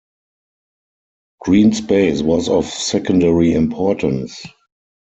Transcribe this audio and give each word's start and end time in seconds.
Green 1.41 1.73
space 1.73 2.23
was 2.23 2.49
of 2.49 2.65
secondary 2.65 3.53
importance. 3.53 4.41